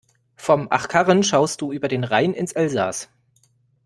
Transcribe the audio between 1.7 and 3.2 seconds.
über den Rhein ins Elsaß.